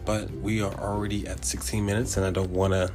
but 0.06 0.30
we 0.32 0.62
are 0.62 0.74
already 0.76 1.28
at 1.28 1.44
16 1.44 1.84
minutes 1.86 2.16
and 2.16 2.26
I 2.26 2.32
don't 2.32 2.52
want 2.52 2.74
to 2.74 2.92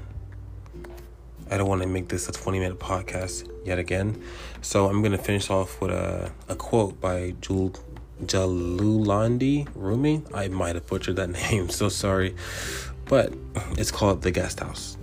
I 1.50 1.58
don't 1.58 1.68
want 1.68 1.82
to 1.82 1.88
make 1.88 2.08
this 2.08 2.28
a 2.28 2.32
20 2.32 2.60
minute 2.60 2.78
podcast 2.78 3.50
yet 3.66 3.80
again. 3.80 4.22
So 4.62 4.86
I'm 4.86 5.02
going 5.02 5.10
to 5.10 5.18
finish 5.18 5.50
off 5.50 5.80
with 5.80 5.90
a, 5.90 6.30
a 6.48 6.54
quote 6.54 7.00
by 7.00 7.34
Jul, 7.40 7.74
Jalulandi 8.26 9.68
Rumi. 9.74 10.22
I 10.34 10.48
might 10.48 10.74
have 10.74 10.86
butchered 10.86 11.16
that 11.16 11.30
name, 11.50 11.68
so 11.68 11.88
sorry. 11.88 12.34
But 13.06 13.32
it's 13.72 13.90
called 13.90 14.22
The 14.22 14.30
Guest 14.30 14.60
House. 14.60 14.96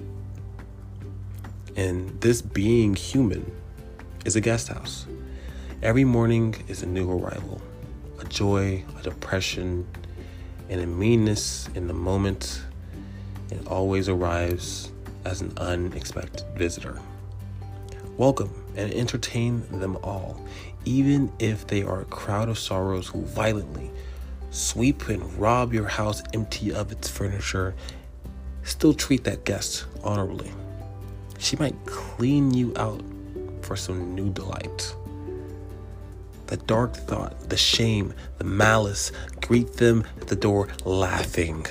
And 1.76 2.20
this 2.22 2.42
being 2.42 2.96
human 2.96 3.52
is 4.26 4.36
a 4.36 4.42
guest 4.42 4.68
house. 4.68 5.06
Every 5.84 6.04
morning 6.04 6.56
is 6.68 6.82
a 6.82 6.88
new 6.88 7.12
arrival, 7.12 7.62
a 8.20 8.26
joy, 8.26 8.84
a 8.98 9.04
depression, 9.04 9.88
and 10.70 10.82
a 10.82 10.88
meanness 10.88 11.70
in 11.76 11.88
the 11.88 11.94
moment, 11.94 12.62
it 13.52 13.65
always 13.68 14.10
arrives 14.10 14.91
as 15.24 15.41
an 15.41 15.54
unexpected 15.58 16.46
visitor. 16.56 17.00
Welcome 18.18 18.52
and 18.76 18.91
entertain 18.94 19.63
them 19.80 19.98
all, 20.04 20.41
even 20.88 21.32
if 21.39 21.67
they 21.67 21.84
are 21.84 22.02
a 22.02 22.06
crowd 22.06 22.47
of 22.47 22.58
sorrows 22.58 23.08
who 23.08 23.21
violently 23.23 23.91
sweep 24.52 25.10
and 25.10 25.21
rob 25.38 25.73
your 25.73 25.88
house 25.88 26.23
empty 26.34 26.73
of 26.73 26.91
its 26.91 27.10
furniture. 27.10 27.76
Still 28.63 28.93
treat 28.93 29.26
that 29.26 29.43
guest 29.43 29.86
honorably. 30.04 30.52
She 31.39 31.58
might 31.58 31.76
clean 31.86 32.54
you 32.54 32.73
out 32.78 33.04
for 33.62 33.76
some 33.76 34.15
new 34.15 34.32
delight 34.32 34.95
the 36.47 36.58
dark 36.58 36.95
thought, 36.95 37.50
the 37.50 37.58
shame, 37.58 38.13
the 38.38 38.45
malice. 38.45 39.12
Greet 39.41 39.73
them 39.73 40.06
at 40.21 40.28
the 40.28 40.36
door 40.36 40.69
laughing. 40.86 41.65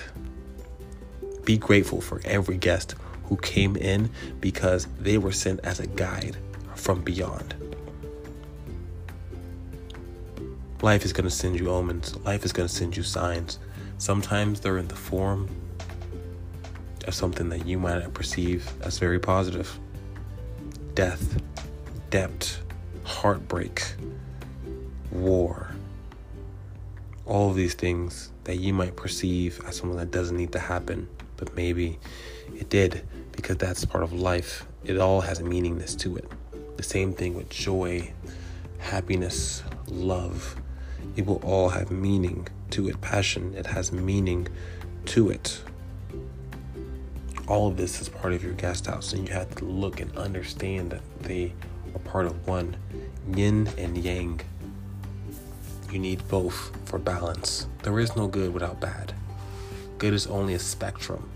Be 1.44 1.56
grateful 1.56 2.02
for 2.02 2.20
every 2.26 2.58
guest 2.58 2.94
who 3.24 3.36
came 3.38 3.76
in 3.76 4.10
because 4.38 4.86
they 5.00 5.16
were 5.16 5.32
sent 5.32 5.60
as 5.60 5.80
a 5.80 5.86
guide 5.86 6.36
from 6.74 7.00
beyond. 7.02 7.54
Life 10.86 11.04
is 11.04 11.12
going 11.12 11.24
to 11.24 11.34
send 11.34 11.58
you 11.58 11.68
omens, 11.68 12.16
life 12.18 12.44
is 12.44 12.52
going 12.52 12.68
to 12.68 12.72
send 12.72 12.96
you 12.96 13.02
signs. 13.02 13.58
Sometimes 13.98 14.60
they're 14.60 14.78
in 14.78 14.86
the 14.86 14.94
form 14.94 15.48
of 17.08 17.12
something 17.12 17.48
that 17.48 17.66
you 17.66 17.76
might 17.76 18.14
perceive 18.14 18.70
as 18.82 18.96
very 18.96 19.18
positive 19.18 19.80
death, 20.94 21.42
debt, 22.10 22.56
heartbreak 23.02 23.82
war, 25.10 25.74
all 27.24 27.50
of 27.50 27.56
these 27.56 27.74
things 27.74 28.30
that 28.44 28.58
you 28.58 28.72
might 28.72 28.94
perceive 28.94 29.60
as 29.66 29.74
something 29.78 29.98
that 29.98 30.12
doesn't 30.12 30.36
need 30.36 30.52
to 30.52 30.60
happen, 30.60 31.08
but 31.36 31.52
maybe 31.56 31.98
it 32.54 32.68
did 32.68 33.02
because 33.32 33.56
that's 33.56 33.84
part 33.84 34.04
of 34.04 34.12
life. 34.12 34.64
It 34.84 34.98
all 34.98 35.20
has 35.20 35.40
meaningness 35.40 35.98
to 35.98 36.16
it. 36.16 36.30
The 36.76 36.84
same 36.84 37.12
thing 37.12 37.34
with 37.34 37.50
joy, 37.50 38.12
happiness, 38.78 39.64
love. 39.88 40.54
It 41.14 41.26
will 41.26 41.40
all 41.44 41.68
have 41.68 41.90
meaning 41.90 42.48
to 42.70 42.88
it. 42.88 43.00
Passion, 43.00 43.54
it 43.54 43.66
has 43.66 43.92
meaning 43.92 44.48
to 45.06 45.30
it. 45.30 45.60
All 47.46 47.68
of 47.68 47.76
this 47.76 48.00
is 48.00 48.08
part 48.08 48.32
of 48.32 48.42
your 48.42 48.54
guest 48.54 48.86
house, 48.86 49.12
and 49.12 49.26
you 49.26 49.32
have 49.32 49.54
to 49.56 49.64
look 49.64 50.00
and 50.00 50.16
understand 50.16 50.90
that 50.90 51.02
they 51.22 51.52
are 51.94 52.00
part 52.00 52.26
of 52.26 52.46
one 52.46 52.76
yin 53.34 53.68
and 53.78 53.96
yang 53.96 54.40
you 55.92 55.98
need 55.98 56.26
both 56.28 56.72
for 56.88 56.98
balance. 56.98 57.66
There 57.82 57.98
is 57.98 58.16
no 58.16 58.26
good 58.26 58.52
without 58.52 58.80
bad. 58.80 59.14
Good 59.98 60.12
is 60.12 60.26
only 60.26 60.54
a 60.54 60.58
spectrum 60.58 61.30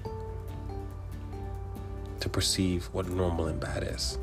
to 2.20 2.28
perceive 2.28 2.86
what 2.92 3.08
normal 3.08 3.46
and 3.46 3.60
bad 3.60 3.84
is. 3.84 4.18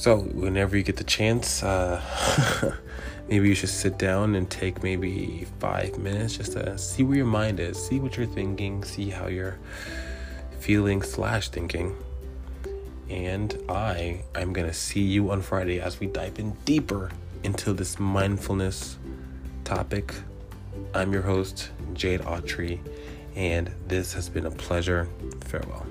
So, 0.00 0.20
whenever 0.20 0.78
you 0.78 0.82
get 0.82 0.96
the 0.96 1.04
chance, 1.04 1.62
uh, 1.62 2.00
maybe 3.28 3.50
you 3.50 3.54
should 3.54 3.68
sit 3.68 3.98
down 3.98 4.34
and 4.34 4.48
take 4.48 4.82
maybe 4.82 5.46
five 5.58 5.98
minutes 5.98 6.38
just 6.38 6.52
to 6.52 6.78
see 6.78 7.02
where 7.02 7.18
your 7.18 7.26
mind 7.26 7.60
is, 7.60 7.76
see 7.76 8.00
what 8.00 8.16
you're 8.16 8.24
thinking, 8.24 8.82
see 8.82 9.10
how 9.10 9.26
you're 9.26 9.58
feeling 10.58 11.02
slash 11.02 11.50
thinking. 11.50 11.94
And 13.10 13.54
I, 13.68 14.22
I'm 14.34 14.54
gonna 14.54 14.72
see 14.72 15.02
you 15.02 15.30
on 15.32 15.42
Friday 15.42 15.82
as 15.82 16.00
we 16.00 16.06
dive 16.06 16.38
in 16.38 16.52
deeper 16.64 17.10
into 17.42 17.74
this 17.74 17.98
mindfulness 17.98 18.96
topic. 19.64 20.14
I'm 20.94 21.12
your 21.12 21.20
host, 21.20 21.72
Jade 21.92 22.22
Autry, 22.22 22.80
and 23.36 23.70
this 23.86 24.14
has 24.14 24.30
been 24.30 24.46
a 24.46 24.50
pleasure. 24.50 25.10
Farewell. 25.42 25.86